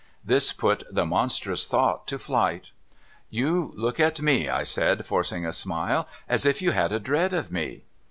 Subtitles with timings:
[0.25, 2.71] This put the monstrous thou<'ht to flight.
[2.93, 2.95] °'
[3.39, 7.33] You look at me,' I said, forcing a smile,' as if you had a dread
[7.33, 7.83] of me.'